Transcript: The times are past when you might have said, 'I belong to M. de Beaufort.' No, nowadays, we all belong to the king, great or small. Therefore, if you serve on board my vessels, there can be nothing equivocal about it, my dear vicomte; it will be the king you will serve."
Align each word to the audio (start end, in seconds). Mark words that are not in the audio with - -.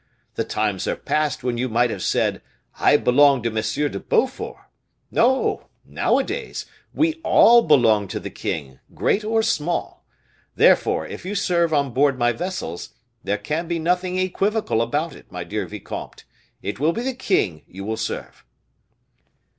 The 0.33 0.43
times 0.43 0.87
are 0.87 0.95
past 0.95 1.43
when 1.43 1.59
you 1.59 1.69
might 1.69 1.91
have 1.91 2.01
said, 2.01 2.41
'I 2.79 2.97
belong 2.97 3.43
to 3.43 3.49
M. 3.55 3.61
de 3.91 3.99
Beaufort.' 3.99 4.65
No, 5.11 5.67
nowadays, 5.85 6.65
we 6.91 7.21
all 7.23 7.61
belong 7.61 8.07
to 8.07 8.19
the 8.19 8.31
king, 8.31 8.79
great 8.95 9.23
or 9.23 9.43
small. 9.43 10.03
Therefore, 10.55 11.05
if 11.05 11.23
you 11.23 11.35
serve 11.35 11.71
on 11.71 11.91
board 11.93 12.17
my 12.17 12.31
vessels, 12.31 12.95
there 13.23 13.37
can 13.37 13.67
be 13.67 13.77
nothing 13.77 14.17
equivocal 14.17 14.81
about 14.81 15.15
it, 15.15 15.31
my 15.31 15.43
dear 15.43 15.67
vicomte; 15.67 16.23
it 16.63 16.79
will 16.79 16.93
be 16.93 17.03
the 17.03 17.13
king 17.13 17.61
you 17.67 17.85
will 17.85 17.95
serve." 17.95 18.43